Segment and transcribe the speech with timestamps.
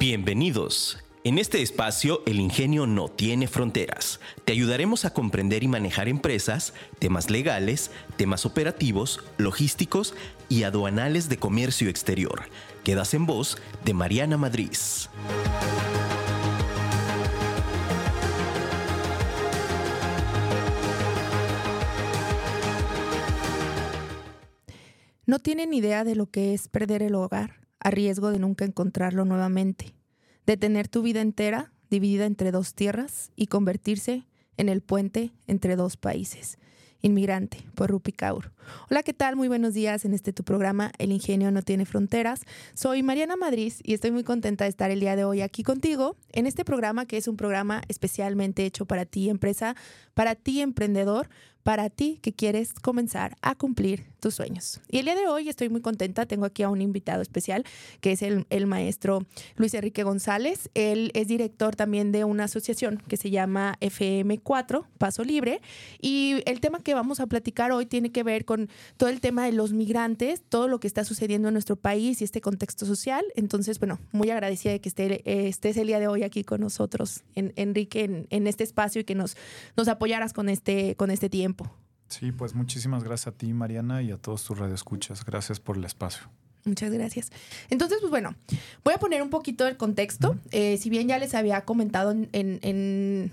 [0.00, 0.96] Bienvenidos.
[1.24, 4.18] En este espacio, el ingenio no tiene fronteras.
[4.46, 10.14] Te ayudaremos a comprender y manejar empresas, temas legales, temas operativos, logísticos
[10.48, 12.44] y aduanales de comercio exterior.
[12.82, 14.72] Quedas en voz de Mariana Madrid.
[25.26, 29.24] No tienen idea de lo que es perder el hogar a riesgo de nunca encontrarlo
[29.24, 29.94] nuevamente
[30.50, 35.76] de tener tu vida entera dividida entre dos tierras y convertirse en el puente entre
[35.76, 36.58] dos países.
[37.02, 38.50] Inmigrante, por Rupi Kaur.
[38.90, 39.36] Hola, ¿qué tal?
[39.36, 42.40] Muy buenos días en este tu programa El Ingenio no tiene fronteras.
[42.74, 46.16] Soy Mariana Madrid y estoy muy contenta de estar el día de hoy aquí contigo
[46.32, 49.76] en este programa que es un programa especialmente hecho para ti, empresa,
[50.14, 51.28] para ti, emprendedor,
[51.62, 54.80] para ti que quieres comenzar a cumplir tus sueños.
[54.88, 57.64] Y el día de hoy estoy muy contenta, tengo aquí a un invitado especial
[58.00, 60.70] que es el, maestro Luis Enrique González.
[60.74, 65.60] Él es director también de una asociación que se llama FM4, Paso Libre.
[66.00, 69.44] Y el tema que vamos a platicar hoy tiene que ver con todo el tema
[69.46, 73.24] de los migrantes, todo lo que está sucediendo en nuestro país y este contexto social.
[73.34, 77.22] Entonces, bueno, muy agradecida de que esté, estés el día de hoy aquí con nosotros,
[77.34, 79.36] Enrique, en, en, este espacio y que nos,
[79.76, 81.49] nos apoyaras con este, con este tiempo.
[82.08, 85.24] Sí, pues muchísimas gracias a ti, Mariana, y a todos tus radioescuchas.
[85.24, 86.28] Gracias por el espacio.
[86.64, 87.30] Muchas gracias.
[87.70, 88.34] Entonces, pues bueno,
[88.84, 90.36] voy a poner un poquito el contexto.
[90.50, 93.30] Eh, si bien ya les había comentado en, en,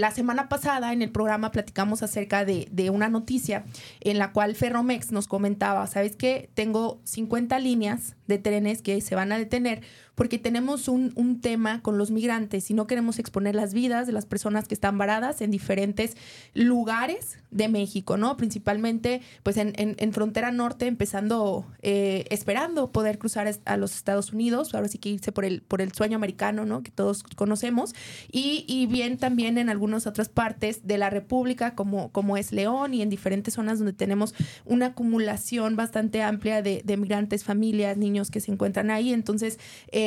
[0.00, 3.64] la semana pasada en el programa platicamos acerca de, de, una noticia
[4.00, 6.48] en la cual Ferromex nos comentaba, ¿sabes qué?
[6.54, 9.82] Tengo 50 líneas de trenes que se van a detener
[10.14, 14.12] porque tenemos un, un, tema con los migrantes y no queremos exponer las vidas de
[14.12, 16.16] las personas que están varadas en diferentes
[16.52, 18.36] lugares de México, ¿no?
[18.36, 24.74] Principalmente, pues en, en, frontera norte, empezando, eh, esperando poder cruzar a los Estados Unidos,
[24.74, 26.82] ahora sí que irse por el, por el sueño americano, ¿no?
[26.82, 27.94] Que todos conocemos,
[28.30, 32.94] y, y bien también en algunas otras partes de la República, como, como es León,
[32.94, 38.30] y en diferentes zonas donde tenemos una acumulación bastante amplia de, de migrantes, familias, niños
[38.30, 39.12] que se encuentran ahí.
[39.12, 39.58] Entonces,
[39.90, 40.01] eh,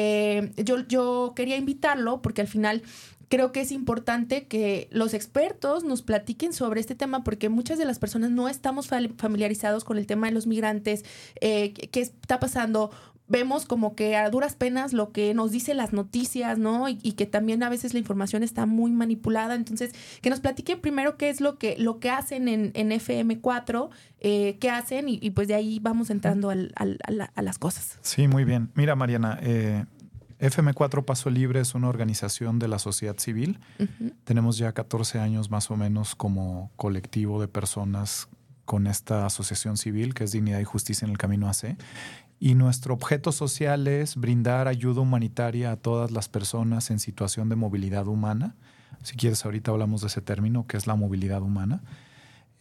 [0.58, 2.82] yo, yo quería invitarlo porque al final
[3.30, 7.86] creo que es importante que los expertos nos platiquen sobre este tema porque muchas de
[7.86, 11.04] las personas no estamos familiarizados con el tema de los migrantes,
[11.42, 12.92] eh, qué está pasando.
[13.28, 16.88] Vemos como que a duras penas lo que nos dicen las noticias, ¿no?
[16.90, 19.56] Y, que también a veces la información está muy manipulada.
[19.56, 23.90] Entonces, que nos platiquen primero qué es lo que, lo que hacen en, en FM4,
[24.20, 27.98] eh, qué hacen y, pues de ahí vamos entrando al, a, las cosas.
[28.02, 28.70] Sí, muy bien.
[28.76, 29.86] Mira, Mariana, eh,
[30.40, 33.60] FM4 Paso Libre es una organización de la sociedad civil.
[34.24, 38.28] Tenemos ya 14 años más o menos como colectivo de personas
[38.66, 41.78] con esta asociación civil que es Dignidad y Justicia en el Camino AC.
[42.46, 47.56] Y nuestro objeto social es brindar ayuda humanitaria a todas las personas en situación de
[47.56, 48.54] movilidad humana.
[49.02, 51.82] Si quieres, ahorita hablamos de ese término, que es la movilidad humana.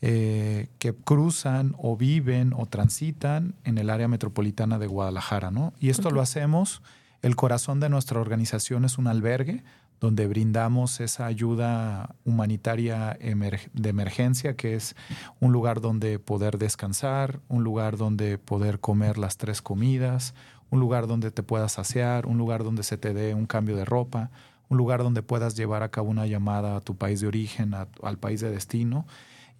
[0.00, 5.74] Eh, que cruzan o viven o transitan en el área metropolitana de Guadalajara, ¿no?
[5.78, 6.80] Y esto lo hacemos,
[7.20, 9.64] el corazón de nuestra organización es un albergue
[10.00, 14.94] donde brindamos esa ayuda humanitaria de emergencia, que es
[15.40, 20.34] un lugar donde poder descansar, un lugar donde poder comer las tres comidas,
[20.70, 23.84] un lugar donde te puedas saciar, un lugar donde se te dé un cambio de
[23.84, 24.30] ropa,
[24.68, 28.18] un lugar donde puedas llevar a cabo una llamada a tu país de origen, al
[28.18, 29.06] país de destino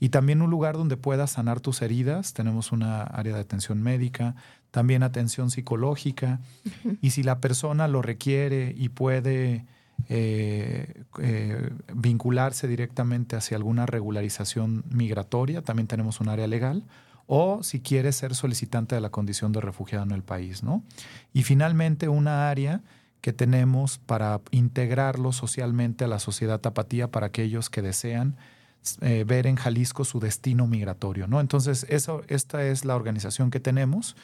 [0.01, 2.35] y también un lugar donde puedas sanar tus heridas.
[2.35, 4.35] Tenemos una área de atención médica,
[4.71, 6.41] también atención psicológica.
[7.01, 9.65] Y si la persona lo requiere y puede
[10.09, 16.85] eh, eh, vincularse directamente hacia alguna regularización migratoria, también tenemos un área legal.
[17.27, 20.85] O si quiere ser solicitante de la condición de refugiado en el país, ¿no?
[21.33, 22.83] Y finalmente una área
[23.23, 28.37] que tenemos para integrarlo socialmente a la sociedad tapatía para aquellos que desean
[29.01, 31.41] eh, ver en Jalisco su destino migratorio, ¿no?
[31.41, 34.15] Entonces, esta es la organización que tenemos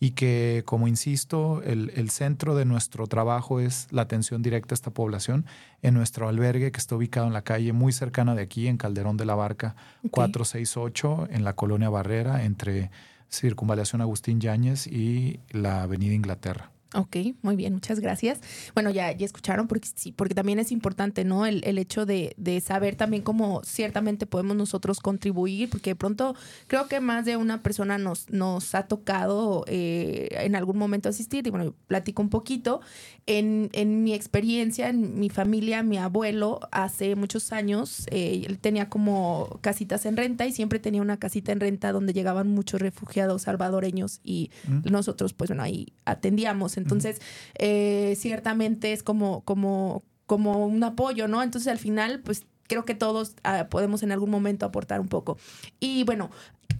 [0.00, 4.90] y que, como insisto, el, centro de nuestro trabajo es la atención directa a esta
[4.90, 5.46] población
[5.82, 9.16] en nuestro albergue que está ubicado en la calle muy cercana de aquí, en Calderón
[9.16, 9.76] de la Barca
[10.10, 12.90] 468, en la colonia Barrera, entre
[13.30, 16.73] Circunvalación Agustín Yáñez y la Avenida Inglaterra.
[16.94, 18.40] Ok, muy bien, muchas gracias.
[18.72, 21.44] Bueno, ya, ya escucharon, porque sí, porque también es importante, ¿no?
[21.44, 26.36] El, el hecho de, de, saber también cómo ciertamente podemos nosotros contribuir, porque de pronto
[26.68, 31.44] creo que más de una persona nos, nos ha tocado eh, en algún momento asistir,
[31.46, 32.80] y bueno, platico un poquito.
[33.26, 38.88] En, en, mi experiencia, en mi familia, mi abuelo, hace muchos años, eh, él tenía
[38.88, 43.42] como casitas en renta y siempre tenía una casita en renta donde llegaban muchos refugiados
[43.42, 44.90] salvadoreños y mm.
[44.92, 46.76] nosotros, pues bueno, ahí atendíamos.
[46.84, 47.20] Entonces,
[47.58, 51.42] eh, ciertamente es como, como, como un apoyo, ¿no?
[51.42, 55.38] Entonces, al final, pues creo que todos ah, podemos en algún momento aportar un poco.
[55.80, 56.30] Y bueno,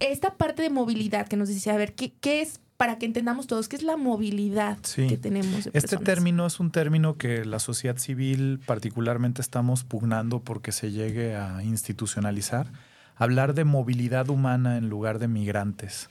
[0.01, 3.47] esta parte de movilidad que nos dice, a ver, ¿qué, qué es para que entendamos
[3.47, 5.71] todos qué es la movilidad que tenemos.
[5.73, 11.37] este término es un término que la sociedad civil particularmente estamos pugnando porque se llegue
[11.37, 12.67] a institucionalizar.
[13.17, 16.11] Hablar de movilidad humana en lugar de migrantes.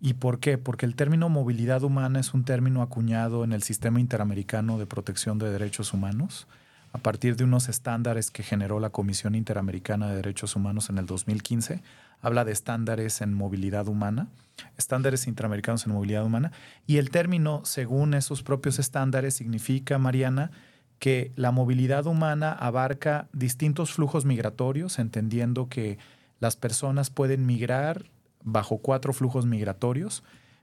[0.00, 0.56] ¿Y por qué?
[0.58, 5.38] Porque el término movilidad humana es un término acuñado en el Sistema Interamericano de Protección
[5.38, 6.46] de Derechos Humanos
[6.92, 11.04] a partir de unos estándares que generó la Comisión Interamericana de Derechos Humanos en el
[11.04, 11.82] 2015
[12.22, 14.28] habla de estándares en movilidad humana,
[14.76, 16.52] estándares interamericanos en movilidad humana,
[16.86, 20.50] y el término, según esos propios estándares, significa, Mariana,
[20.98, 25.98] que la movilidad humana abarca distintos flujos migratorios, entendiendo que
[26.40, 28.04] las personas pueden migrar
[28.44, 30.22] bajo cuatro flujos migratorios,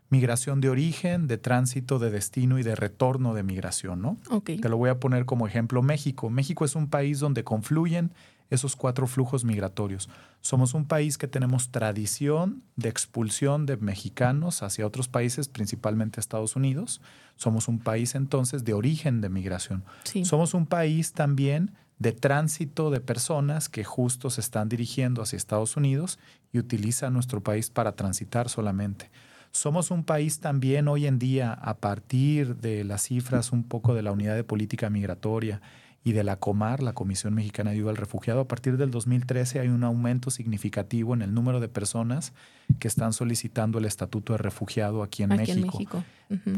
[0.09, 4.17] migración de origen, de tránsito, de destino y de retorno de migración, ¿no?
[4.57, 6.29] Te lo voy a poner como ejemplo México.
[6.29, 8.11] México es un país donde confluyen
[8.51, 10.07] esos cuatro flujos migratorios.
[10.41, 16.55] Somos un país que tenemos tradición de expulsión de mexicanos hacia otros países, principalmente Estados
[16.55, 17.01] Unidos.
[17.35, 19.83] Somos un país entonces de origen de migración.
[20.23, 25.77] Somos un país también de tránsito de personas que justo se están dirigiendo hacia Estados
[25.77, 26.19] Unidos
[26.51, 29.09] y utilizan nuestro país para transitar solamente.
[29.51, 34.01] Somos un país también hoy en día, a partir de las cifras un poco de
[34.01, 35.61] la unidad de política migratoria,
[36.05, 39.59] y de la Comar, la Comisión Mexicana de Ayuda al Refugiado, a partir del 2013
[39.59, 42.31] hay un aumento significativo en el número de personas
[42.77, 46.03] que están solicitando el estatuto de refugiado aquí en México.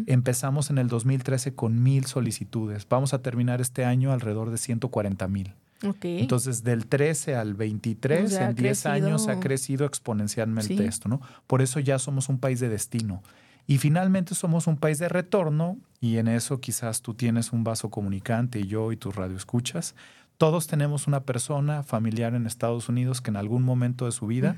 [0.05, 2.85] Empezamos en el 2013 con mil solicitudes.
[2.89, 5.53] Vamos a terminar este año alrededor de 140 mil.
[6.03, 11.21] Entonces, del 13 al 23, en 10 años ha crecido exponencialmente esto, ¿no?
[11.47, 13.23] Por eso ya somos un país de destino.
[13.67, 17.89] Y finalmente somos un país de retorno y en eso quizás tú tienes un vaso
[17.89, 19.93] comunicante y yo y tus radioescuchas.
[20.37, 24.55] Todos tenemos una persona familiar en Estados Unidos que en algún momento de su vida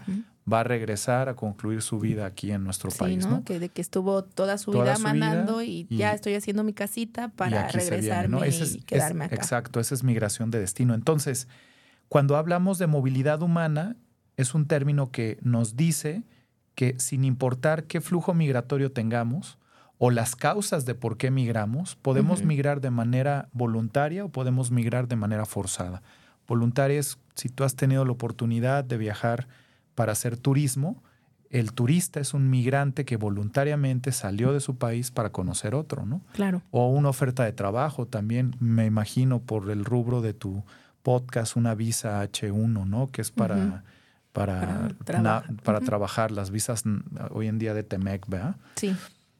[0.51, 3.25] va a regresar a concluir su vida aquí en nuestro país.
[3.25, 3.43] ¿no?
[3.43, 7.67] Que de que estuvo toda su vida mandando y, ya estoy haciendo mi casita para
[7.69, 9.35] regresarme y quedarme acá.
[9.35, 10.93] Exacto, esa es migración de destino.
[10.93, 11.47] Entonces,
[12.09, 13.95] cuando hablamos de movilidad humana,
[14.37, 16.23] es un término que nos dice
[16.79, 19.57] que sin importar qué flujo migratorio tengamos
[19.97, 25.09] o las causas de por qué migramos, podemos migrar de manera voluntaria o podemos migrar
[25.09, 26.01] de manera forzada.
[26.47, 29.49] Voluntaria es si tú has tenido la oportunidad de viajar
[29.93, 31.03] para hacer turismo,
[31.49, 36.21] el turista es un migrante que voluntariamente salió de su país para conocer otro, ¿no?
[36.31, 36.61] Claro.
[36.71, 40.63] O una oferta de trabajo también, me imagino por el rubro de tu
[41.03, 43.11] podcast, una visa H1, ¿no?
[43.11, 43.83] Que es para
[44.33, 44.89] para,
[45.63, 46.83] para, trabajar las visas
[47.31, 48.55] hoy en día de Temec, ¿verdad?
[48.75, 48.95] Sí.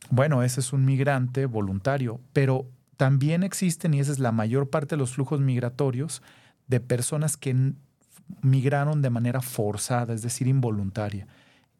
[0.09, 2.65] Bueno, ese es un migrante voluntario, pero
[2.97, 6.21] también existen, y esa es la mayor parte de los flujos migratorios,
[6.67, 7.73] de personas que
[8.41, 11.27] migraron de manera forzada, es decir, involuntaria.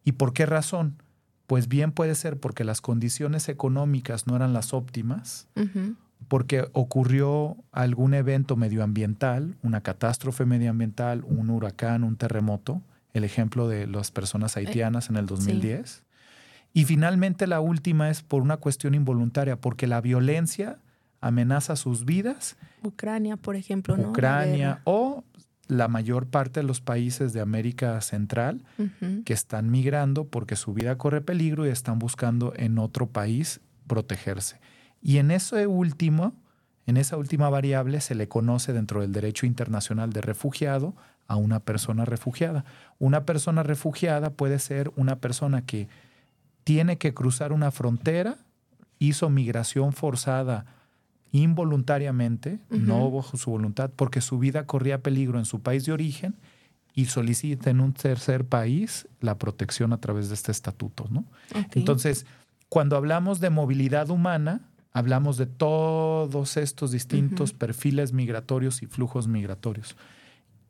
[0.03, 1.01] ¿Y por qué razón?
[1.47, 5.47] Pues bien puede ser porque las condiciones económicas no eran las óptimas,
[6.27, 12.81] porque ocurrió algún evento medioambiental, una catástrofe medioambiental, un huracán, un terremoto,
[13.13, 16.03] el ejemplo de las personas eh, haitianas en el 2010.
[16.73, 20.79] Y finalmente la última es por una cuestión involuntaria, porque la violencia
[21.21, 22.57] amenaza sus vidas.
[22.83, 24.09] Ucrania, por ejemplo, ¿no?
[24.09, 25.23] Ucrania o
[25.67, 28.63] la mayor parte de los países de América Central
[29.23, 34.59] que están migrando porque su vida corre peligro y están buscando en otro país protegerse.
[35.01, 36.33] Y en eso último,
[36.87, 40.95] en esa última variable se le conoce dentro del derecho internacional de refugiado
[41.29, 42.65] a una persona refugiada.
[42.97, 45.87] Una persona refugiada puede ser una persona que
[46.65, 48.39] tiene que cruzar una frontera,
[48.97, 50.65] hizo migración forzada
[51.31, 56.35] involuntariamente, no bajo su voluntad, porque su vida corría peligro en su país de origen
[56.95, 61.05] y solicita en un tercer país la protección a través de este estatuto.
[61.11, 61.25] ¿no?
[61.75, 62.25] Entonces,
[62.69, 69.95] cuando hablamos de movilidad humana, hablamos de todos estos distintos perfiles migratorios y flujos migratorios.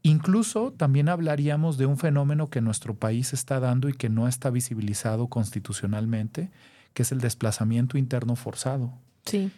[0.01, 4.49] Incluso también hablaríamos de un fenómeno que nuestro país está dando y que no está
[4.49, 6.51] visibilizado constitucionalmente,
[6.93, 8.93] que es el desplazamiento interno forzado.
[9.25, 9.51] Sí.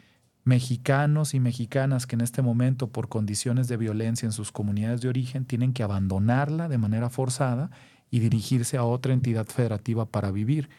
[0.43, 5.09] Mexicanos y mexicanas que en este momento, por condiciones de violencia en sus comunidades de
[5.09, 7.69] origen, tienen que abandonarla de manera forzada
[8.09, 10.69] y dirigirse a otra entidad federativa para vivir.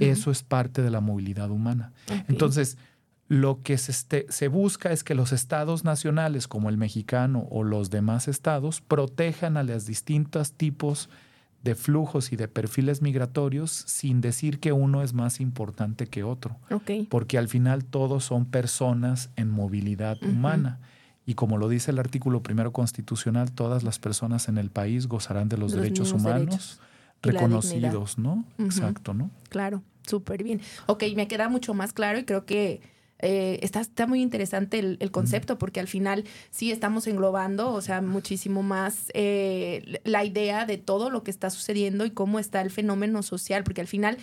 [0.00, 1.92] Eso es parte de la movilidad humana.
[2.28, 2.76] Entonces,
[3.28, 7.64] lo que se, este, se, busca es que los estados nacionales, como el mexicano o
[7.64, 11.08] los demás estados, protejan a los distintos tipos
[11.62, 16.56] de flujos y de perfiles migratorios sin decir que uno es más importante que otro.
[17.08, 20.78] Porque al final todos son personas en movilidad humana.
[21.26, 25.48] Y como lo dice el artículo primero constitucional, todas las personas en el país gozarán
[25.48, 26.80] de los, Los derechos humanos derechos
[27.20, 28.44] reconocidos, ¿no?
[28.58, 29.32] Exacto, ¿no?
[29.48, 30.60] Claro, súper bien.
[30.86, 32.80] Ok, me queda mucho más claro y creo que
[33.18, 37.80] eh, está, está muy interesante el, el concepto porque al final sí estamos englobando, o
[37.80, 42.60] sea, muchísimo más eh, la idea de todo lo que está sucediendo y cómo está
[42.60, 44.18] el fenómeno social, porque al final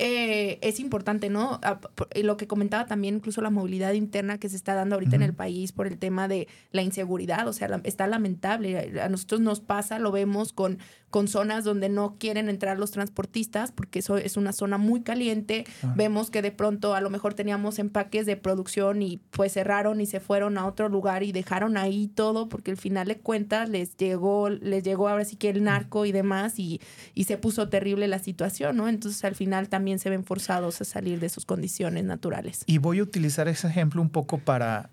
[0.00, 1.58] eh, es importante, ¿no?
[1.62, 1.80] Ah,
[2.22, 5.34] Lo que comentaba también, incluso la movilidad interna que se está dando ahorita en el
[5.34, 9.00] país por el tema de la inseguridad, o sea, la- está lamentable.
[9.00, 10.78] A nosotros nos pasa, lo vemos con,
[11.10, 15.64] con zonas donde no quieren entrar los transportistas porque eso es una zona muy caliente.
[15.82, 15.92] Ah.
[15.96, 20.06] Vemos que de pronto a lo mejor teníamos empaques de producción y pues cerraron y
[20.06, 23.96] se fueron a otro lugar y dejaron ahí todo porque al final de cuentas les
[23.96, 26.80] llegó, les llegó ahora sí que el narco y demás y,
[27.14, 28.86] y se puso terrible la situación, ¿no?
[28.88, 32.64] Entonces al final también se ven forzados a salir de sus condiciones naturales.
[32.66, 34.90] Y voy a utilizar ese ejemplo un poco para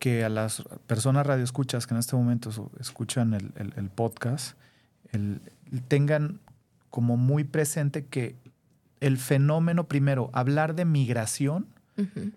[0.00, 2.50] que a las personas radioescuchas que en este momento
[2.80, 4.56] escuchan el, el- el podcast
[5.12, 5.40] el-
[5.88, 6.40] tengan
[6.90, 8.34] como muy presente que
[9.00, 11.66] el fenómeno, primero, hablar de migración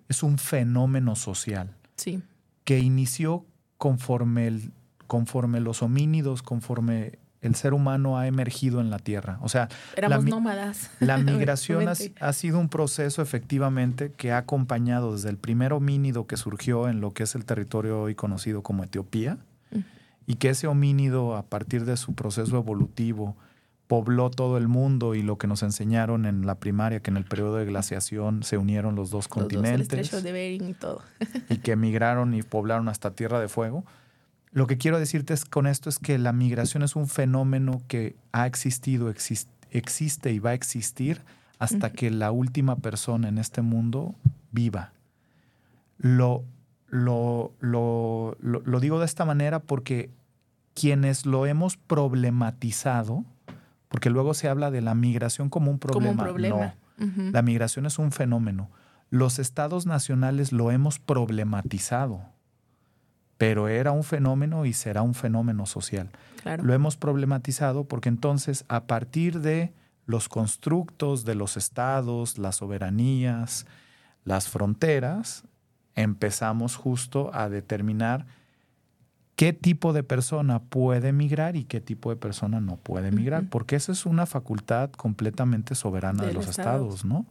[0.07, 2.21] es un fenómeno social Sí,
[2.63, 3.43] que inició
[3.77, 4.71] conforme, el,
[5.07, 9.37] conforme los homínidos, conforme el ser humano ha emergido en la Tierra.
[9.41, 10.89] O sea, éramos mi- nómadas.
[10.99, 16.37] la migración ha, sido un proceso efectivamente que ha acompañado desde el primer homínido que
[16.37, 19.37] surgió en lo que es el territorio hoy conocido como Etiopía
[20.25, 23.37] y que ese homínido a partir de su proceso evolutivo
[23.87, 27.23] pobló todo el mundo y lo que nos enseñaron en la primaria que en el
[27.23, 31.01] periodo de glaciación se unieron los dos Los dos, el continentes de Bering y todo.
[31.49, 33.85] y que emigraron y poblaron hasta Tierra de Fuego.
[34.51, 38.15] Lo que quiero decirte es, con esto es que la migración es un fenómeno que
[38.31, 41.21] ha existido, exis- existe y va a existir
[41.59, 44.15] hasta que la última persona en este mundo
[44.51, 44.93] viva.
[45.97, 46.43] Lo,
[46.87, 50.09] lo, lo, lo- digo de esta manera porque
[50.75, 53.25] quienes lo hemos problematizado,
[53.89, 56.09] porque luego se habla de la migración como un problema.
[56.09, 56.75] Como un problema.
[56.97, 57.31] No.
[57.31, 58.69] La migración es un fenómeno.
[59.09, 62.21] Los estados nacionales lo hemos problematizado,
[63.37, 66.09] pero era un fenómeno y será un fenómeno social.
[66.41, 66.63] Claro.
[66.63, 69.73] Lo hemos problematizado porque entonces a partir de
[70.05, 73.65] los constructos de los estados, las soberanías,
[74.23, 75.43] las fronteras,
[75.95, 78.25] empezamos justo a determinar
[79.35, 83.49] qué tipo de persona puede migrar y qué tipo de persona no puede migrar, Ujú.
[83.49, 87.05] porque esa es una facultad completamente soberana de, De los estados, estados.
[87.05, 87.25] ¿no?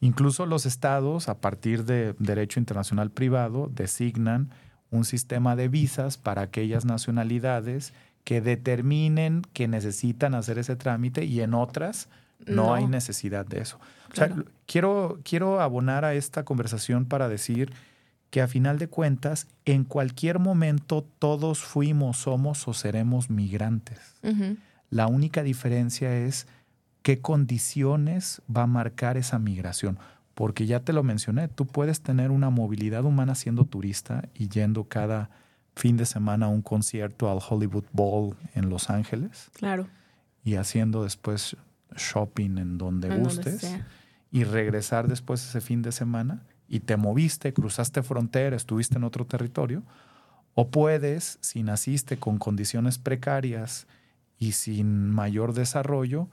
[0.00, 4.50] Incluso los estados, a partir de derecho internacional privado, designan
[4.90, 7.92] un sistema de visas para aquellas nacionalidades
[8.24, 12.08] que determinen que necesitan hacer ese trámite y en otras
[12.46, 12.74] no, No.
[12.74, 13.78] hay necesidad de eso.
[14.12, 14.44] O sea, Claro.
[14.66, 17.72] quiero, quiero abonar a esta conversación para decir
[18.30, 23.98] que a final de cuentas, en cualquier momento todos fuimos, somos o seremos migrantes.
[24.90, 26.46] La única diferencia es
[27.02, 29.98] qué condiciones va a marcar esa migración.
[30.38, 34.84] Porque ya te lo mencioné, tú puedes tener una movilidad humana siendo turista y yendo
[34.84, 35.30] cada
[35.74, 39.88] fin de semana a un concierto al Hollywood Bowl en Los Ángeles Claro.
[40.44, 41.56] y haciendo después
[41.96, 43.78] shopping en donde en gustes
[44.30, 49.26] y regresar después ese fin de semana y te moviste, cruzaste frontera, estuviste en otro
[49.26, 49.82] territorio,
[50.54, 53.88] o puedes, si naciste con condiciones precarias
[54.38, 56.28] y sin mayor desarrollo,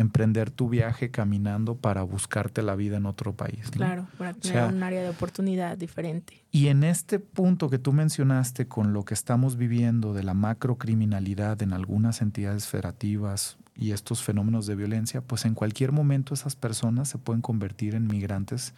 [0.00, 3.66] emprender tu viaje caminando para buscarte la vida en otro país.
[3.66, 3.76] ¿no?
[3.76, 6.42] Claro, para tener sea, un área de oportunidad diferente.
[6.50, 11.60] Y en este punto que tú mencionaste con lo que estamos viviendo de la macrocriminalidad
[11.62, 17.08] en algunas entidades federativas y estos fenómenos de violencia, pues en cualquier momento esas personas
[17.08, 18.74] se pueden convertir en migrantes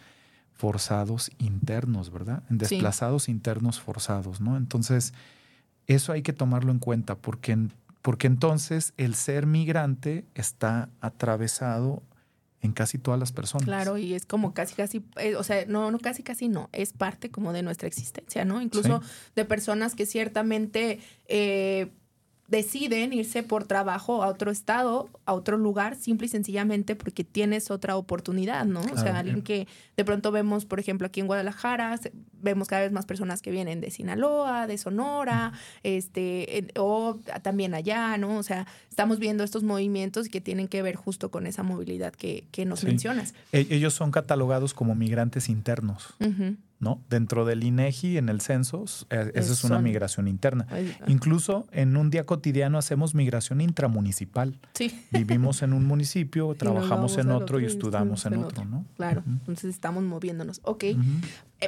[0.51, 2.43] forzados internos, ¿verdad?
[2.49, 2.65] En Sí.
[2.75, 4.57] desplazados internos forzados, ¿no?
[4.57, 5.13] Entonces,
[5.87, 7.57] eso hay que tomarlo en cuenta porque,
[8.03, 12.03] porque entonces el ser migrante está atravesado
[12.61, 13.65] en casi todas las personas.
[13.65, 16.93] Claro, y es como casi, casi, eh, o sea, no, no, casi, casi no, es
[16.93, 18.61] parte como de nuestra existencia, ¿no?
[18.61, 19.01] Incluso
[19.35, 21.91] de personas que ciertamente eh,
[22.47, 27.71] deciden irse por trabajo a otro estado, a otro lugar, simple y sencillamente porque tienes
[27.71, 28.81] otra oportunidad, ¿no?
[28.81, 31.99] O sea, alguien que de pronto vemos, por ejemplo, aquí en Guadalajara,
[32.41, 38.17] vemos cada vez más personas que vienen de Sinaloa, de Sonora, este, o también allá,
[38.17, 38.37] ¿no?
[38.37, 42.45] O sea, estamos viendo estos movimientos que tienen que ver justo con esa movilidad que,
[42.51, 42.87] que nos Sí.
[42.87, 43.33] mencionas.
[43.51, 46.13] E- Ellos son catalogados como migrantes internos.
[46.83, 47.01] ¿No?
[47.09, 50.67] Dentro del INEGI, en el censo, eh, esa es una son- migración interna.
[50.69, 51.05] Ay, ah.
[51.07, 54.59] Incluso en un día cotidiano hacemos migración intramunicipal.
[54.73, 58.85] Sí, Vivimos en un municipio, trabajamos en otro y otro y estudiamos en otro, ¿no?
[58.95, 59.23] claro.
[59.25, 60.59] Entonces estamos moviéndonos.
[60.63, 60.83] Ok.
[60.83, 60.97] Eh,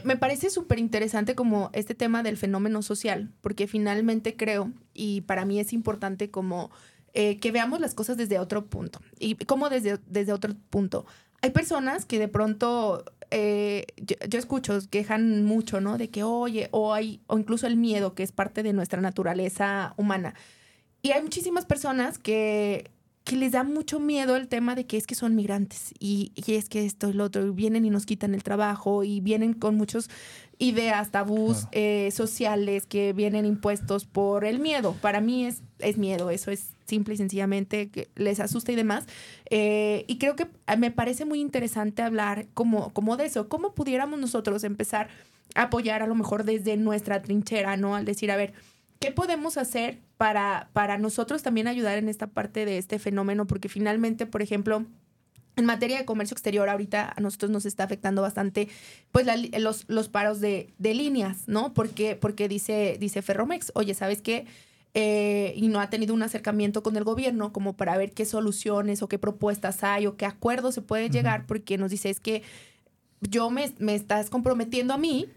[0.04, 5.46] Me parece súper interesante como este tema del fenómeno social, porque finalmente creo, y para
[5.46, 6.70] mí es importante como
[7.14, 9.00] eh, que veamos las cosas desde otro punto.
[9.20, 11.06] ¿Y cómo desde, desde otro punto?
[11.42, 15.98] Hay personas que de pronto, eh, yo, yo escucho, quejan mucho, ¿no?
[15.98, 19.94] De que, oye, o hay, o incluso el miedo, que es parte de nuestra naturaleza
[19.98, 20.34] humana.
[21.02, 22.90] Y hay muchísimas personas que,
[23.24, 26.54] que les da mucho miedo el tema de que es que son migrantes y, y
[26.54, 29.54] es que esto y lo otro, y vienen y nos quitan el trabajo y vienen
[29.54, 30.10] con muchas
[30.58, 31.70] ideas, tabús Claro.
[31.74, 34.96] eh, sociales que vienen impuestos por el miedo.
[35.02, 39.06] Para mí es, es miedo, eso es simple y sencillamente que les asusta y demás.
[39.50, 43.74] Eh, y creo que eh, me parece muy interesante hablar como, como de eso, cómo
[43.74, 45.10] pudiéramos nosotros empezar
[45.56, 47.96] a apoyar a lo mejor desde nuestra trinchera, ¿no?
[47.96, 48.54] Al decir, a ver,
[49.00, 53.48] ¿qué podemos hacer para, para nosotros también ayudar en esta parte de este fenómeno?
[53.48, 54.86] Porque finalmente, por ejemplo,
[55.56, 58.68] en materia de comercio exterior, ahorita a nosotros nos está afectando bastante
[59.12, 59.26] pues
[59.58, 61.74] los, los paros de, de líneas, ¿no?
[61.74, 64.46] Porque, porque dice, dice Ferromex, oye, ¿sabes qué?
[64.98, 69.02] Eh, y no ha tenido un acercamiento con el gobierno como para ver qué soluciones
[69.02, 72.44] o qué propuestas hay o qué acuerdos se puede llegar, porque nos dice es que
[73.20, 75.28] yo me, me estás comprometiendo a mí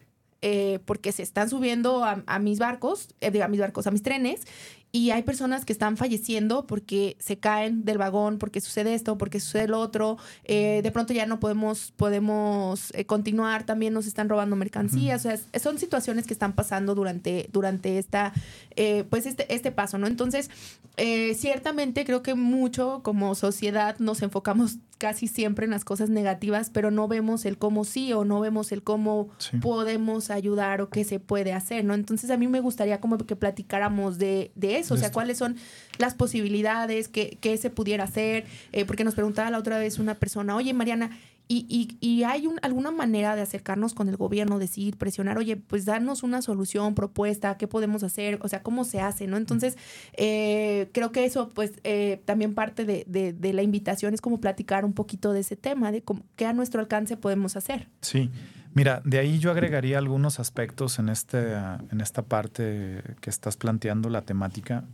[0.43, 4.05] eh, porque se están subiendo a, a mis barcos, eh, a mis barcos, a mis
[4.05, 4.43] trenes,
[4.91, 9.39] y hay personas que están falleciendo porque se caen del vagón, porque sucede esto, porque
[9.39, 10.17] sucede lo otro.
[10.45, 15.27] eh, de pronto ya no podemos, podemos eh, continuar, también nos están robando mercancías.
[15.27, 18.33] O sea, son situaciones que están pasando durante, durante esta,
[18.77, 20.07] eh, pues este, este paso, ¿no?
[20.07, 20.51] Entonces,
[20.97, 26.71] eh, ciertamente creo que mucho como sociedad nos enfocamos casi siempre en las cosas negativas,
[26.71, 29.59] pero no vemos el cómo sí o no vemos el cómo Sí.
[29.59, 31.95] podemos ayudar o qué se puede hacer, ¿no?
[31.95, 35.57] Entonces a mí me gustaría como que platicáramos de, de o sea, cuáles son
[35.99, 40.15] las posibilidades, qué, qué se pudiera hacer, eh, porque nos preguntaba la otra vez una
[40.15, 41.11] persona, oye Mariana,
[41.51, 45.57] ¿y, y, y hay un- alguna manera de acercarnos con el gobierno, decir, presionar, oye,
[45.57, 49.39] pues darnos una solución, propuesta, qué podemos hacer, o sea, cómo se hace, ¿no?
[49.39, 49.79] Entonces,
[50.13, 54.41] eh, creo que eso, pues, eh, también parte de, de- de la invitación es como
[54.41, 57.89] platicar un poquito de ese tema, de cómo- qué a nuestro alcance podemos hacer.
[58.03, 58.31] Sí,
[58.75, 64.11] mira, de ahí yo agregaría algunos aspectos en, este, en esta parte que estás planteando,
[64.11, 64.85] la temática.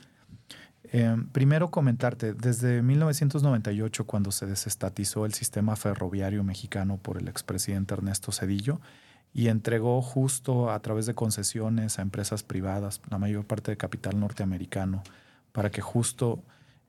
[0.84, 7.94] Eh, primero comentarte, desde 1998, cuando se desestatizó el sistema ferroviario mexicano por el expresidente
[7.94, 8.80] Ernesto Cedillo
[9.32, 14.20] y entregó justo a través de concesiones a empresas privadas, la mayor parte de capital
[14.20, 15.02] norteamericano,
[15.50, 16.44] para que justo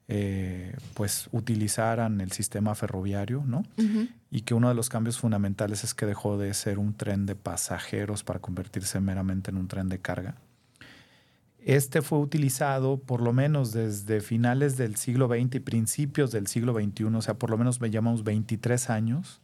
[0.08, 3.64] eh, pues utilizaran el sistema ferroviario, ¿no?
[4.30, 7.36] y que uno de los cambios fundamentales es que dejó de ser un tren de
[7.36, 10.36] pasajeros para convertirse meramente en un tren de carga.
[11.66, 16.76] Este fue utilizado por lo menos desde finales del siglo XX y principios del siglo
[16.76, 19.42] XXI, o sea, por lo menos me llamamos 23 años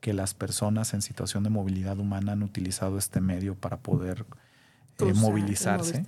[0.00, 4.24] que las personas en situación de movilidad humana han utilizado este medio para poder
[5.00, 6.06] eh, movilizarse.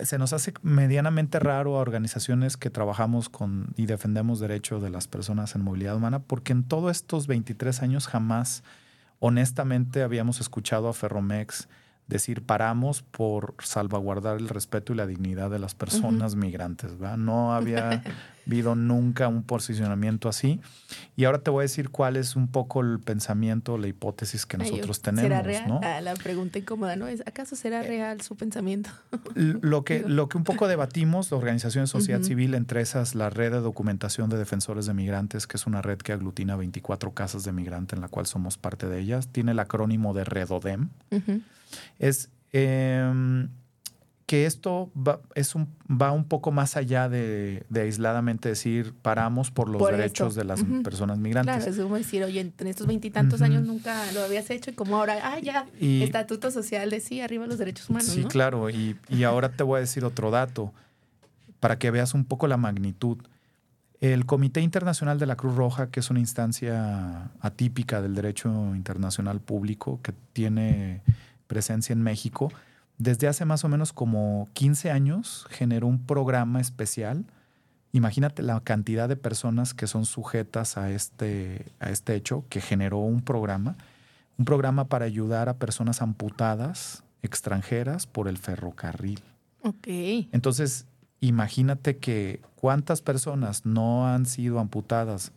[0.00, 5.08] Se nos hace medianamente raro a organizaciones que trabajamos con y defendemos derechos de las
[5.08, 8.62] personas en movilidad humana, porque en todos estos 23 años jamás,
[9.18, 11.68] honestamente, habíamos escuchado a Ferromex
[12.08, 16.98] decir paramos por salvaguardar el respeto y la dignidad de las personas migrantes.
[16.98, 17.18] ¿verdad?
[17.18, 18.02] No había
[18.48, 20.60] habido nunca un posicionamiento así.
[21.16, 24.56] Y ahora te voy a decir cuál es un poco el pensamiento, la hipótesis que
[24.56, 25.28] nosotros tenemos.
[25.28, 25.68] ¿Será real?
[25.68, 25.80] ¿no?
[25.82, 27.06] Ah, la pregunta incómoda, ¿no?
[27.06, 28.90] Es, ¿Acaso será Eh, real su pensamiento?
[29.34, 33.28] Lo que, lo que un poco debatimos, la organización de sociedad civil, entre esas la
[33.30, 37.44] red de documentación de defensores de migrantes, que es una red que aglutina 24 casas
[37.44, 41.42] de migrante en la cual somos parte de ellas, tiene el acrónimo de REDODEM, Ujú.
[41.98, 43.48] es em,
[44.28, 49.50] que esto va, es un, va un poco más allá de, de aisladamente decir paramos
[49.50, 50.40] por los Por derechos esto.
[50.40, 50.82] de las Ujú.
[50.82, 51.56] personas migrantes.
[51.56, 53.50] Claro, es como decir, oye, en estos veintitantos Ujú.
[53.50, 57.22] años nunca lo habías hecho y como ahora, ah, ya, Y- estatuto social de sí,
[57.22, 58.28] arriba los derechos humanos, Sí, ¿no?
[58.28, 58.68] claro.
[58.68, 60.74] Y, y ahora te voy a decir otro dato
[61.58, 63.16] para que veas un poco la magnitud.
[64.02, 69.40] El Comité Internacional de la Cruz Roja, que es una instancia atípica del derecho internacional
[69.40, 71.00] público que tiene
[71.46, 72.52] presencia en México,
[72.98, 77.24] desde hace más o menos como 15 años generó un programa especial.
[77.92, 82.98] Imagínate la cantidad de personas que son sujetas a este, a este hecho, que generó
[82.98, 83.76] un programa,
[84.36, 89.20] un programa para ayudar a personas amputadas extranjeras por el ferrocarril.
[89.62, 89.86] Ok.
[90.32, 90.86] Entonces,
[91.20, 95.32] imagínate que cuántas personas no han sido amputadas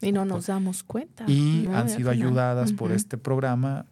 [0.00, 1.24] Y no nos damos cuenta.
[1.26, 1.76] y ¿no?
[1.76, 3.86] han sido ayudadas por este programa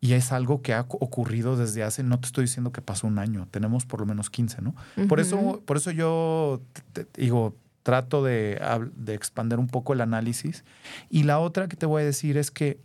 [0.00, 3.18] Y es algo que ha ocurrido desde hace, no te estoy diciendo que pasó un
[3.18, 4.74] año, tenemos por lo menos 15, ¿no?
[5.08, 6.62] por, eso, por eso yo
[7.14, 8.60] digo, trato de,
[8.96, 10.64] de expander un poco el análisis.
[11.10, 12.80] Y la otra que te voy a decir es que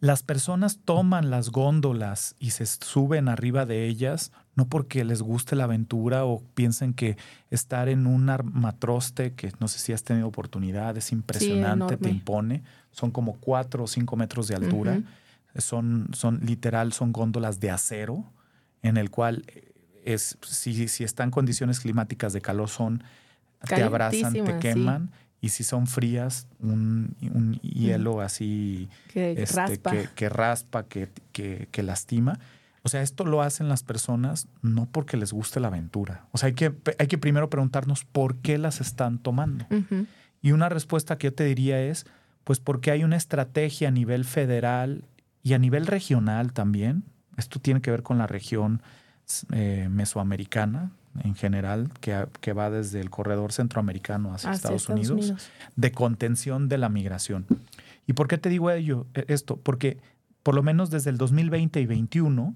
[0.00, 5.56] las personas toman las góndolas y se suben arriba de ellas no porque les guste
[5.56, 7.16] la aventura o piensen que
[7.50, 12.62] estar en un armatroste, que no sé si has tenido oportunidad, es impresionante, te impone.
[12.90, 15.00] Son como cuatro o cinco metros de altura.
[15.56, 18.32] Son, son literal, son góndolas de acero,
[18.82, 19.44] en el cual
[20.04, 23.02] es, si, si están condiciones climáticas de calor, son,
[23.66, 25.10] te abrazan, te queman
[25.40, 31.82] y si son frías, un, un hielo así que este, raspa, que, raspa que, que,
[31.82, 32.38] lastima.
[32.82, 36.26] O sea, esto lo hacen las personas no porque les guste la aventura.
[36.32, 39.66] O sea, hay que, hay que primero preguntarnos por qué las están tomando.
[40.42, 42.06] Y una respuesta que yo te diría es,
[42.44, 45.04] pues porque hay una estrategia a nivel federal
[45.42, 47.04] y a nivel regional también.
[47.36, 48.82] Esto tiene que ver con la región
[49.52, 50.90] eh, mesoamericana,
[51.22, 55.34] en general, que, que, va desde el corredor centroamericano hacia, Estados, Unidos,
[55.76, 57.46] de contención de la migración.
[58.06, 59.56] ¿Y por qué te digo ello, e, esto?
[59.56, 59.98] Porque
[60.42, 62.54] por lo menos desde el 2020 y 2021,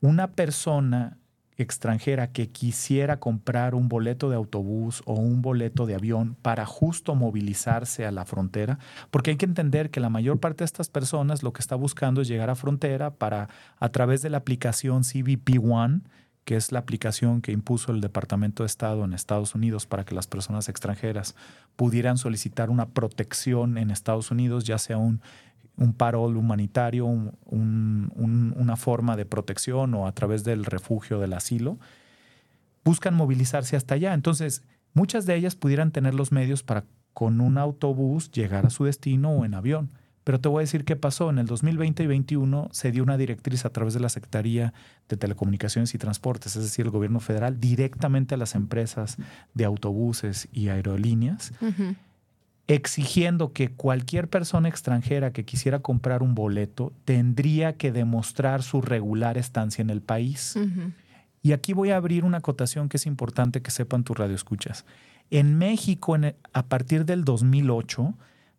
[0.00, 1.16] una persona
[1.58, 7.16] extranjera que quisiera comprar un boleto de autobús o un boleto de avión para justo
[7.16, 8.78] movilizarse a la frontera,
[9.10, 12.20] porque hay que entender que la mayor parte de estas personas lo que está buscando
[12.20, 16.02] es llegar a frontera para a través de la aplicación CBP One,
[16.44, 20.14] que es la aplicación que impuso el Departamento de Estado en Estados Unidos para que
[20.14, 21.34] las personas extranjeras
[21.76, 25.20] pudieran solicitar una protección en Estados Unidos, ya sea un,
[25.78, 31.78] un parol humanitario, una forma de protección o a través del refugio del asilo,
[32.84, 34.12] buscan movilizarse hasta allá.
[34.12, 34.62] Entonces,
[34.92, 39.30] muchas de ellas pudieran tener los medios para con un autobús llegar a su destino
[39.32, 39.90] o en avión.
[40.22, 41.30] Pero te voy a decir qué pasó.
[41.30, 44.72] En el 2020 y 2021 se dio una directriz a través de la Secretaría
[45.08, 49.16] de Telecomunicaciones y Transportes, es decir, el gobierno federal, directamente a las empresas
[49.54, 51.54] de autobuses y aerolíneas,
[52.68, 59.38] exigiendo que cualquier persona extranjera que quisiera comprar un boleto tendría que demostrar su regular
[59.38, 60.54] estancia en el país.
[61.42, 64.84] Y aquí voy a abrir una acotación que es importante que sepan tus radioescuchas.
[65.30, 66.16] En México,
[66.52, 68.14] a partir del 2008,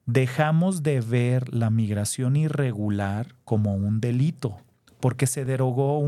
[0.07, 4.57] dejamos de ver la migración irregular como un delito,
[4.99, 5.99] porque se derogó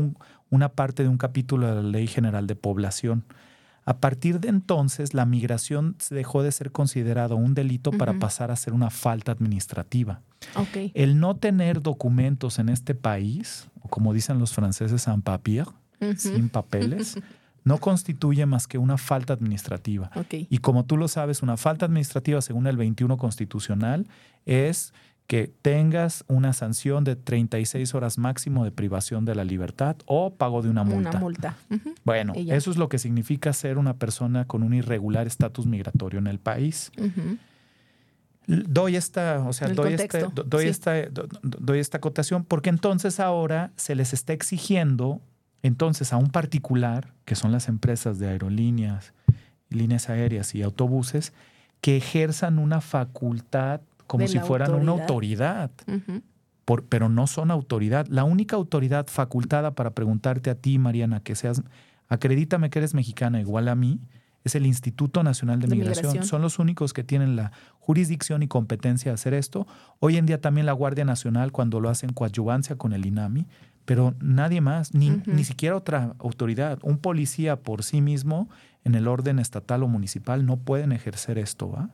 [0.50, 3.24] una parte de un capítulo de la Ley General de Población.
[3.84, 8.56] A partir de entonces, la migración dejó de ser considerado un delito para pasar a
[8.56, 10.20] ser una falta administrativa.
[10.94, 15.66] El no tener documentos en este país, o como dicen los franceses, en papier,
[16.16, 17.16] sin papeles,
[17.64, 20.10] no constituye más que una falta administrativa.
[20.30, 24.06] Y como tú lo sabes, una falta administrativa según el 21 constitucional
[24.46, 24.92] es
[25.26, 30.62] que tengas una sanción de 36 horas máximo de privación de la libertad o pago
[30.62, 31.10] de una multa.
[31.10, 31.56] Una multa.
[32.04, 36.26] Bueno, eso es lo que significa ser una persona con un irregular estatus migratorio en
[36.26, 36.92] el país.
[38.46, 40.92] Doy esta, o sea, doy, este, doy, esta,
[41.42, 45.22] doy esta acotación porque entonces ahora se les está exigiendo
[45.62, 49.14] entonces, a un particular, que son las empresas de aerolíneas,
[49.70, 51.32] líneas aéreas y autobuses,
[51.80, 53.80] que ejerzan una facultad
[54.12, 55.70] como si fueran una autoridad,
[56.90, 58.06] pero no son autoridad.
[58.08, 61.62] La única autoridad facultada para preguntarte a ti, Mariana, que seas,
[62.08, 64.00] acredítame que eres mexicana igual a mí,
[64.44, 66.24] es el Instituto Nacional de, Migración.
[66.24, 69.66] Son los únicos que tienen la jurisdicción y competencia de hacer esto.
[69.98, 73.46] Hoy en día también la Guardia Nacional, cuando lo hacen coadyuvancia con el INAMI,
[73.86, 76.80] pero nadie más, ni, ni siquiera otra autoridad.
[76.82, 78.50] Un policía por sí mismo,
[78.84, 81.88] en el orden estatal o municipal, no pueden ejercer esto, ¿va?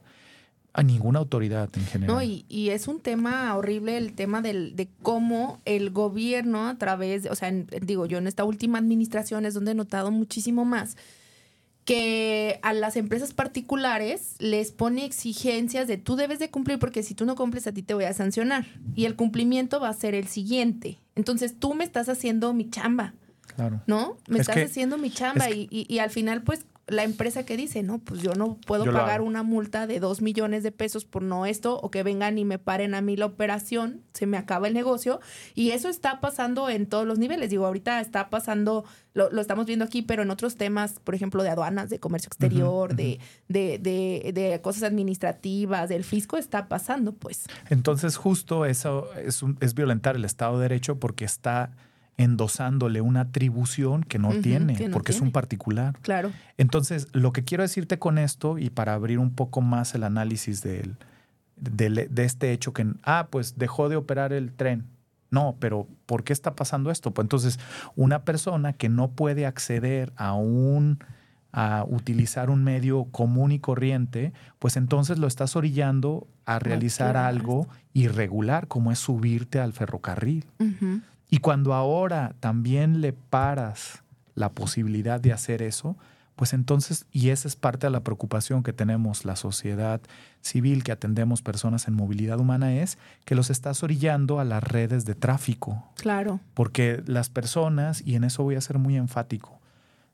[0.78, 2.14] A ninguna autoridad en general.
[2.14, 6.78] No, y, y es un tema horrible el tema del, de cómo el gobierno a
[6.78, 10.64] través, de, o sea, digo, yo en esta última administración es donde he notado muchísimo
[10.64, 10.96] más
[11.88, 17.14] que a las empresas particulares les pone exigencias de tú debes de cumplir porque si
[17.14, 20.14] tú no cumples a ti te voy a sancionar y el cumplimiento va a ser
[20.14, 20.98] el siguiente.
[21.14, 23.14] Entonces tú me estás haciendo mi chamba.
[23.56, 23.80] Claro.
[23.86, 24.18] ¿No?
[24.28, 27.98] Me estás haciendo mi chamba y, y, al final pues la empresa que dice, no,
[27.98, 31.78] pues yo no puedo pagar una multa de dos millones de pesos por no esto,
[31.80, 35.20] o que vengan y me paren a mí la operación, se me acaba el negocio.
[35.54, 37.50] Y eso está pasando en todos los niveles.
[37.50, 41.42] Digo, ahorita está pasando, lo, lo estamos viendo aquí, pero en otros temas, por ejemplo,
[41.42, 47.12] de aduanas, de comercio exterior, de, de, de, de, cosas administrativas, del fisco, está pasando,
[47.12, 47.46] pues.
[47.68, 51.70] Entonces, justo eso es, es violentar el Estado de Derecho porque está
[52.18, 55.96] endosándole una atribución que no tiene, porque es un particular.
[56.02, 56.32] Claro.
[56.58, 60.60] Entonces, lo que quiero decirte con esto, y para abrir un poco más el análisis
[60.60, 60.96] del,
[61.56, 64.84] de este hecho que, ah, pues dejó de operar el tren.
[65.30, 67.12] No, pero ¿por qué está pasando esto?
[67.12, 67.60] Pues entonces,
[67.96, 70.98] una persona que no puede acceder a un
[71.50, 77.68] a utilizar un medio común y corriente, pues entonces lo estás orillando a realizar algo
[77.94, 80.44] irregular, como es subirte al ferrocarril.
[81.30, 84.02] Y cuando ahora también le paras
[84.34, 85.96] la posibilidad de hacer eso,
[86.38, 90.00] pues entonces, y esa es parte de la preocupación que tenemos la sociedad
[90.40, 95.04] civil que atendemos personas en movilidad humana, es que los estás orillando a las redes
[95.04, 95.84] de tráfico.
[95.96, 96.38] Claro.
[96.54, 99.58] Porque las personas, y en eso voy a ser muy enfático,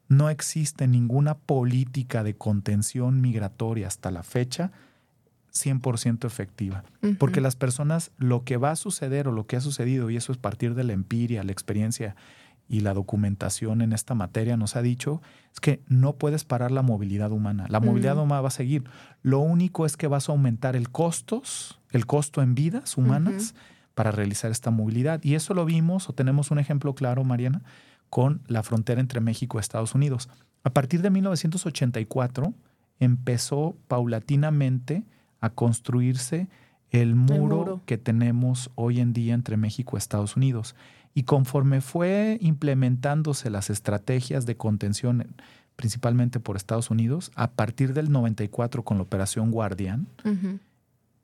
[0.08, 4.72] no existe ninguna política de contención migratoria hasta la fecha
[5.54, 6.84] 100% efectiva.
[7.18, 10.32] Porque las personas, lo que va a suceder o lo que ha sucedido, y eso
[10.32, 12.16] es partir de la empiria, la experiencia
[12.68, 15.20] y la documentación en esta materia nos ha dicho,
[15.52, 17.66] es que no puedes parar la movilidad humana.
[17.68, 18.84] La movilidad humana va a seguir.
[19.22, 23.54] Lo único es que vas a aumentar el costos, el costo en vidas humanas
[23.94, 25.22] para realizar esta movilidad.
[25.22, 27.62] Y eso lo vimos o tenemos un ejemplo claro, Mariana,
[28.10, 30.28] con la frontera entre México y Estados Unidos.
[30.64, 32.54] A partir de 1984
[32.98, 35.04] empezó paulatinamente
[35.44, 36.48] a construirse
[36.90, 40.74] el muro, que tenemos hoy en día entre México y Estados Unidos.
[41.12, 45.34] Y conforme fue implementándose las estrategias de contención,
[45.76, 50.06] principalmente por Estados Unidos, a partir del 94 con la operación Guardian,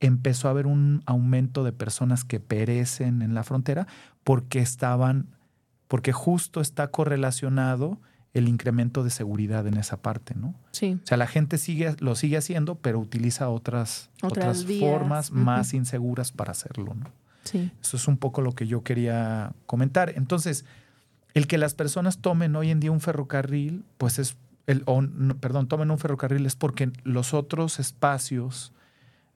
[0.00, 3.86] empezó a haber un aumento de personas que perecen en la frontera
[4.22, 5.28] porque estaban
[5.88, 7.98] porque justo está correlacionado
[8.32, 10.54] el incremento de seguridad en esa parte, ¿no?
[10.70, 10.98] Sí.
[11.02, 16.30] O sea, la gente sigue, lo sigue haciendo, pero utiliza otras, otras, formas más inseguras
[16.30, 17.06] para hacerlo, ¿no?
[17.44, 17.72] Sí.
[17.80, 20.12] Eso es un poco lo que yo quería comentar.
[20.14, 20.64] Entonces,
[21.34, 24.84] el que las personas tomen hoy en día un ferrocarril, pues es, el,
[25.40, 28.72] perdón, tomen un ferrocarril es porque los otros espacios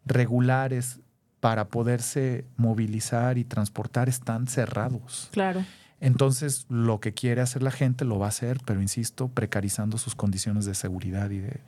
[0.05, 1.01] regulares
[1.41, 5.29] para poderse movilizar y transportar están cerrados.
[5.33, 5.65] Claro.
[6.01, 10.15] Entonces, lo que quiere hacer la gente lo va a hacer, pero insisto, precarizando sus
[10.15, 11.61] condiciones de seguridad y de,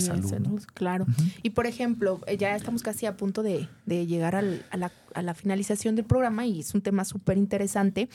[0.00, 0.62] salud.
[0.72, 1.06] Claro.
[1.42, 6.06] Y por ejemplo, eh, ya estamos casi a punto de, llegar a, la, finalización del
[6.06, 8.08] programa y es un tema súper interesante.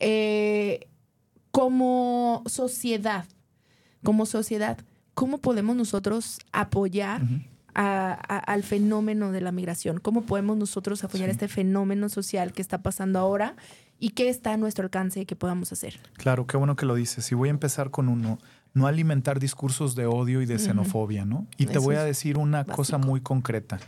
[0.00, 0.88] Eh,
[1.50, 3.26] como sociedad,
[4.02, 4.78] como sociedad,
[5.14, 7.22] ¿cómo podemos nosotros apoyar
[7.74, 9.98] al fenómeno de la migración?
[10.00, 13.54] ¿Cómo podemos nosotros apoyar este fenómeno social que está pasando ahora
[14.02, 16.00] y qué está a nuestro alcance y qué podamos hacer.
[16.14, 17.30] Claro, qué bueno que lo dices.
[17.30, 18.40] Y voy a empezar con uno,
[18.74, 21.46] no alimentar discursos de odio y de xenofobia, ¿no?
[21.56, 23.78] Y te voy a decir una cosa muy concreta.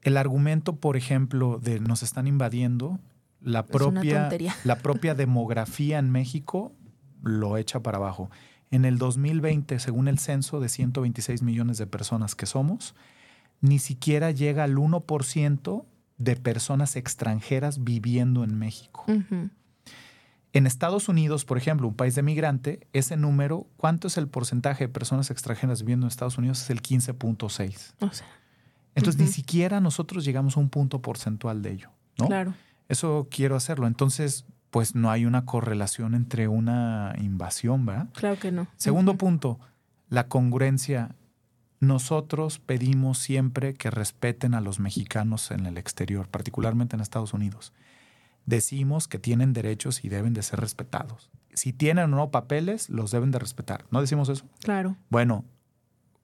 [0.00, 2.98] El argumento, por ejemplo, de nos están invadiendo,
[3.42, 4.30] la propia,
[4.64, 6.72] la propia demografía en México
[7.22, 8.30] lo echa para abajo.
[8.70, 12.94] En el 2020, según el censo de 126 millones de personas que somos,
[13.60, 15.84] ni siquiera llega al 1%
[16.22, 19.04] de personas extranjeras viviendo en México.
[20.54, 24.84] En Estados Unidos, por ejemplo, un país de migrante, ese número, ¿cuánto es el porcentaje
[24.84, 26.62] de personas extranjeras viviendo en Estados Unidos?
[26.62, 27.94] Es el 15.6.
[28.00, 28.26] O sea,
[28.94, 32.26] Entonces, ni siquiera nosotros llegamos a un punto porcentual de ello, ¿no?
[32.26, 32.54] Claro.
[32.88, 33.86] Eso quiero hacerlo.
[33.86, 38.08] Entonces, pues no hay una correlación entre una invasión, ¿verdad?
[38.12, 38.66] Claro que no.
[38.76, 39.58] Segundo punto,
[40.10, 41.14] la congruencia
[41.82, 47.72] nosotros pedimos siempre que respeten a los mexicanos en el exterior, particularmente en Estados Unidos.
[48.46, 51.28] Decimos que tienen derechos y deben de ser respetados.
[51.54, 53.84] Si tienen o no papeles, los deben de respetar.
[53.90, 54.46] ¿No decimos eso?
[54.60, 54.96] Claro.
[55.10, 55.44] Bueno,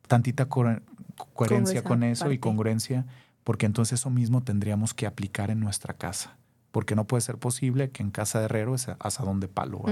[0.07, 3.05] tantita coherencia con eso y congruencia,
[3.43, 6.37] porque entonces eso mismo tendríamos que aplicar en nuestra casa.
[6.71, 9.83] Porque no puede ser posible que en casa de herrero es hasta donde palo.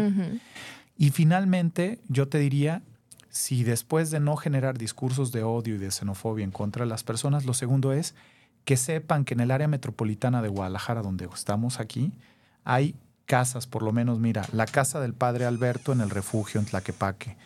[0.96, 2.85] Y finalmente, yo te diría,
[3.37, 7.05] si después de no generar discursos de odio y de xenofobia en contra de las
[7.05, 8.14] personas, lo segundo es
[8.64, 12.12] que sepan que en el área metropolitana de Guadalajara, donde estamos aquí,
[12.64, 12.96] hay
[13.27, 17.37] casas, por lo menos, mira, la casa del padre Alberto en el refugio en Tlaquepaque,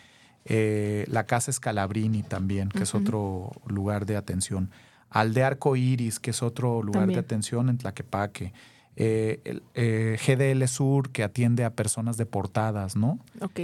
[0.45, 4.71] eh, la casa Escalabrini también, que es otro lugar de atención,
[5.09, 8.53] Aldea Arco Iris, que es otro lugar de atención en Tlaquepaque,
[8.95, 13.19] eh, el, eh, GDL Sur, que atiende a personas deportadas, ¿no?
[13.41, 13.59] Ok.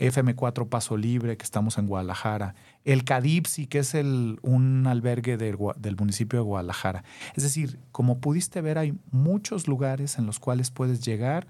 [0.00, 5.56] FM4 Paso Libre, que estamos en Guadalajara, el CADIPSI, que es el, un albergue del,
[5.78, 7.04] del municipio de Guadalajara.
[7.34, 11.46] Es decir, como pudiste ver, hay muchos lugares en los cuales puedes llegar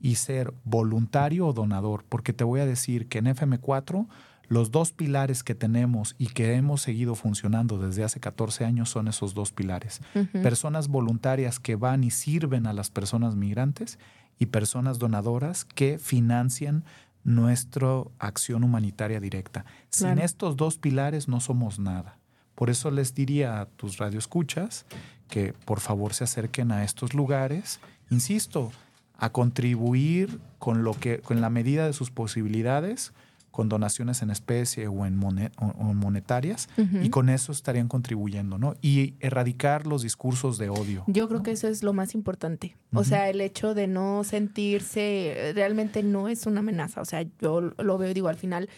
[0.00, 4.06] y ser voluntario o donador, porque te voy a decir que en FM4
[4.48, 9.08] los dos pilares que tenemos y que hemos seguido funcionando desde hace 14 años son
[9.08, 10.00] esos dos pilares.
[10.32, 13.98] Personas voluntarias que van y sirven a las personas migrantes
[14.38, 16.84] y personas donadoras que financian
[17.24, 19.64] nuestra acción humanitaria directa.
[19.90, 22.18] Sin estos dos pilares no somos nada.
[22.54, 24.86] Por eso les diría a tus radioescuchas
[25.28, 27.80] que por favor se acerquen a estos lugares.
[28.10, 28.70] Insisto,
[29.16, 33.12] a contribuir con lo que, con la medida de sus posibilidades,
[33.54, 38.74] con donaciones en especie o en monetarias, y con eso estarían contribuyendo, ¿no?
[38.82, 41.04] Y erradicar los discursos de odio.
[41.06, 42.76] Yo creo que eso es lo más importante.
[42.92, 47.00] O sea, el hecho de no sentirse, realmente no es una amenaza.
[47.00, 48.68] O sea, yo lo veo, digo, al final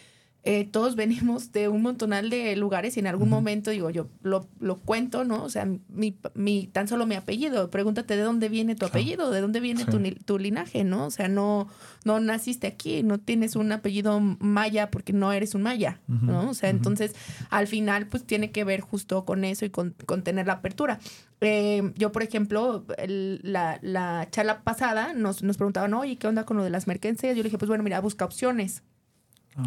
[0.49, 4.47] eh, todos venimos de un montonal de lugares y en algún momento, digo, yo lo,
[4.61, 5.43] lo, cuento, ¿no?
[5.43, 9.41] O sea, mi, mi, tan solo mi apellido, pregúntate de dónde viene tu apellido, de
[9.41, 11.07] dónde viene tu, tu, linaje, ¿no?
[11.07, 11.67] O sea, no,
[12.05, 16.51] no naciste aquí, no tienes un apellido maya porque no eres un maya, ¿no?
[16.51, 17.17] O sea, entonces,
[17.51, 21.01] al final, pues tiene que ver justo con eso y con, con tener la apertura.
[21.41, 26.57] Eh, yo, por ejemplo, la, la, charla pasada nos, nos preguntaban, oye, ¿qué onda con
[26.57, 27.37] lo de las mercancías?
[27.37, 28.85] Yo le dije, pues bueno, mira, busca opciones.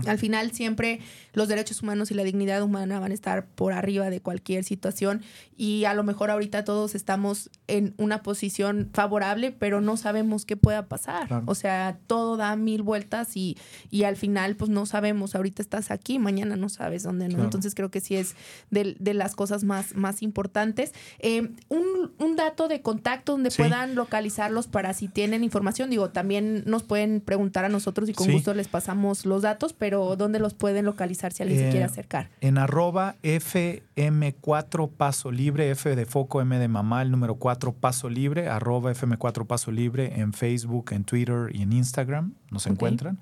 [0.06, 1.00] Al final siempre
[1.34, 5.22] los derechos humanos y la dignidad humana van a estar por arriba de cualquier situación
[5.58, 10.56] y a lo mejor ahorita todos estamos en una posición favorable, pero no sabemos qué
[10.56, 11.44] pueda pasar.
[11.46, 13.58] O sea, todo da mil vueltas y,
[13.90, 17.44] y, al final pues no sabemos, ahorita estás aquí, mañana no sabes dónde, ¿no?
[17.44, 18.36] Entonces creo que sí es
[18.70, 20.94] de, de las cosas más, más importantes.
[21.20, 26.64] Eh, un, un, dato de contacto donde puedan localizarlos para si tienen información, digo, también
[26.66, 30.54] nos pueden preguntar a nosotros y con gusto les pasamos los datos pero ¿dónde los
[30.54, 32.30] pueden localizar si alguien se quiere eh, acercar?
[32.42, 38.10] En arroba FM4 Paso Libre, F de foco, M de mamá, el número 4 Paso
[38.10, 43.20] Libre, arroba FM4 Paso Libre en Facebook, en Twitter y en Instagram, nos encuentran.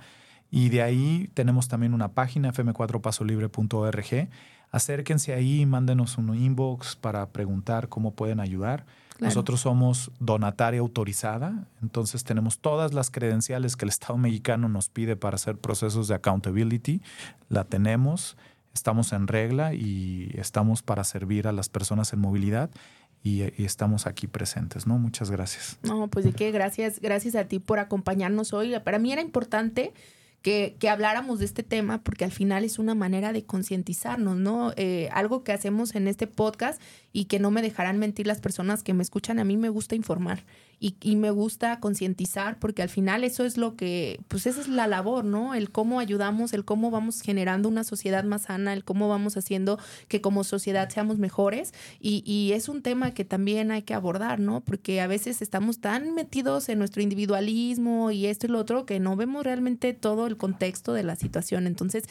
[0.49, 4.29] Y de ahí tenemos también una página, fm4pasolibre.org.
[4.71, 8.85] Acérquense ahí, mándenos un inbox para preguntar cómo pueden ayudar.
[9.19, 15.15] Nosotros somos donataria autorizada, entonces tenemos todas las credenciales que el Estado mexicano nos pide
[15.15, 17.01] para hacer procesos de accountability,
[17.49, 18.37] la tenemos,
[18.73, 22.69] estamos en regla y estamos para servir a las personas en movilidad.
[23.23, 24.97] Y, estamos aquí presentes, ¿no?
[24.99, 25.77] Muchas gracias.
[25.83, 28.79] No, pues de qué, gracias, gracias a ti por acompañarnos hoy.
[28.79, 29.91] Para mí era importante
[30.41, 34.73] que, que, habláramos de este tema porque al final es una manera de concientizarnos, ¿no?
[34.77, 38.83] Eh, algo que hacemos en este podcast y que no me dejarán mentir las personas
[38.83, 40.43] que me escuchan, a mí me gusta informar
[40.79, 44.85] y, me gusta concientizar porque al final eso es lo que, pues esa es la
[44.85, 45.55] labor, ¿no?
[45.55, 49.79] El cómo ayudamos, el cómo vamos generando una sociedad más sana, el cómo vamos haciendo
[50.07, 54.39] que como sociedad seamos mejores y, y es un tema que también hay que abordar,
[54.39, 54.61] ¿no?
[54.61, 58.99] Porque a veces estamos tan metidos en nuestro individualismo y esto y lo otro que
[58.99, 61.65] no vemos realmente todo el contexto de la situación.
[61.65, 62.03] Entonces,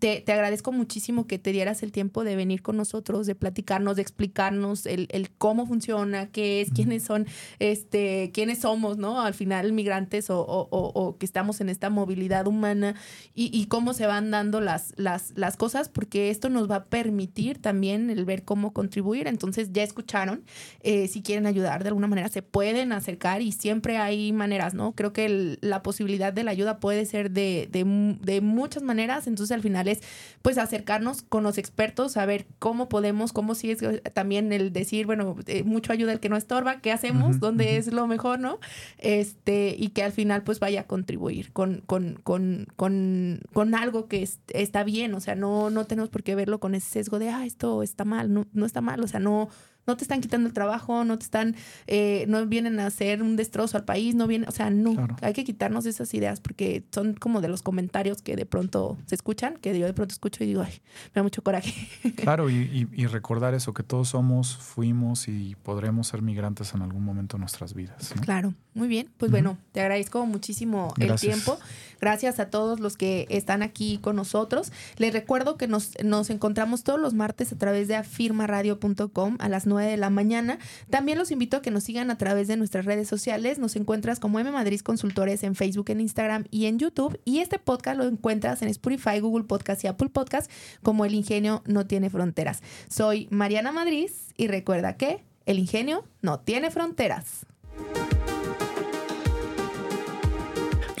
[0.00, 3.94] te, te agradezco muchísimo que te dieras el tiempo de venir con nosotros, de platicarnos,
[3.94, 7.26] de explicarnos el, el cómo funciona, qué es, quiénes son,
[7.60, 7.99] este,
[8.32, 9.20] quiénes somos, ¿no?
[9.20, 12.94] Al final, migrantes o, o, o, que estamos en esta movilidad humana
[13.34, 16.84] y, y, cómo se van dando las, las, las cosas, porque esto nos va a
[16.84, 19.26] permitir también el ver cómo contribuir.
[19.26, 20.44] Entonces, ya escucharon,
[20.82, 24.92] eh, si quieren ayudar de alguna manera, se pueden acercar y siempre hay maneras, ¿no?
[24.92, 29.54] Creo que la posibilidad de la ayuda puede ser de, de, de muchas maneras, entonces
[29.54, 30.00] al final es
[30.42, 33.76] pues acercarnos con los expertos, a ver cómo podemos, cómo sigue
[34.14, 37.40] también el decir, bueno, eh, mucho ayuda el que no estorba, ¿qué hacemos?
[37.40, 38.58] ¿Dónde es lo mejor, ¿no?
[38.98, 44.08] Este, y que al final pues vaya a contribuir con, con, con, con, con algo
[44.08, 47.30] que está bien, o sea, no, no tenemos por qué verlo con ese sesgo de,
[47.30, 49.48] ah, esto está mal, no, no está mal, o sea, no,
[49.90, 53.34] no te están quitando el trabajo, no te están, eh, no vienen a hacer un
[53.34, 57.14] destrozo al país, no vienen, o sea, no, hay que quitarnos esas ideas porque son
[57.14, 60.46] como de los comentarios que de pronto se escuchan, que yo de pronto escucho y
[60.46, 61.74] digo, ay, me da mucho coraje.
[62.20, 67.36] Claro, y, recordar eso, que todos somos, fuimos y podremos ser migrantes en algún momento
[67.36, 68.12] de nuestras vidas.
[68.20, 71.58] Claro, muy bien, pues bueno, te agradezco muchísimo el tiempo.
[72.00, 74.72] Gracias a todos los que están aquí con nosotros.
[74.96, 79.66] Les recuerdo que nos, nos encontramos todos los martes a través de afirmaradio.com a las
[79.80, 80.58] 9 de la mañana.
[80.90, 83.58] También los invito a que nos sigan a través de nuestras redes sociales.
[83.58, 87.20] Nos encuentras como M Madrid Consultores en Facebook, en Instagram y en YouTube.
[87.24, 90.50] Y este podcast lo encuentras en Spotify, Google Podcast y Apple Podcast
[90.82, 92.62] como El Ingenio no tiene fronteras.
[92.88, 97.46] Soy Mariana Madrid y recuerda que el ingenio no tiene fronteras.